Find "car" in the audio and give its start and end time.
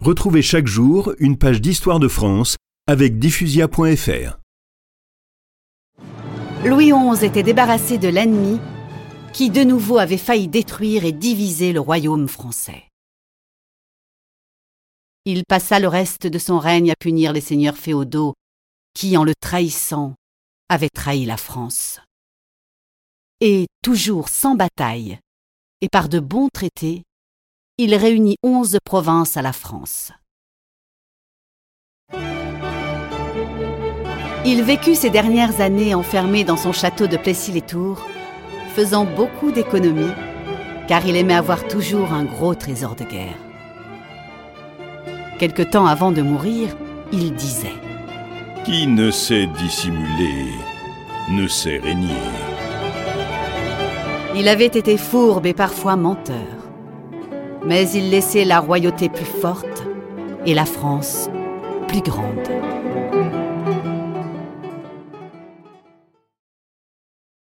40.88-41.06